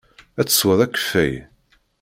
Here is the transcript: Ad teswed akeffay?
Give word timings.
Ad 0.39 0.45
teswed 0.47 0.79
akeffay? 0.85 1.33